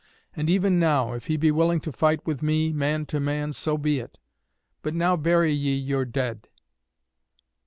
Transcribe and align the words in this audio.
And 0.35 0.49
even 0.49 0.79
now, 0.79 1.13
if 1.13 1.27
he 1.27 1.37
be 1.37 1.51
willing 1.51 1.79
to 1.81 1.91
fight 1.91 2.25
with 2.25 2.41
me, 2.41 2.71
man 2.73 3.05
to 3.05 3.19
man, 3.19 3.53
so 3.53 3.77
be 3.77 3.99
it. 3.99 4.17
But 4.81 4.95
now 4.95 5.15
bury 5.15 5.53
ye 5.53 5.75
your 5.75 6.05
dead." 6.05 6.47